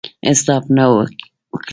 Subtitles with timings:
[0.29, 1.23] حساب نه وو کړی.